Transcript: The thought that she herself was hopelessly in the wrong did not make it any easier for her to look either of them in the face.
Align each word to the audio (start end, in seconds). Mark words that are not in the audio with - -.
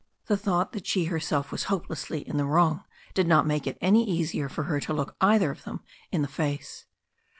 The 0.25 0.35
thought 0.35 0.71
that 0.71 0.87
she 0.87 1.05
herself 1.05 1.51
was 1.51 1.65
hopelessly 1.65 2.27
in 2.27 2.37
the 2.37 2.45
wrong 2.45 2.85
did 3.13 3.27
not 3.27 3.45
make 3.45 3.67
it 3.67 3.77
any 3.81 4.03
easier 4.03 4.49
for 4.49 4.63
her 4.63 4.79
to 4.79 4.93
look 4.93 5.15
either 5.21 5.51
of 5.51 5.63
them 5.63 5.81
in 6.11 6.23
the 6.23 6.27
face. 6.27 6.87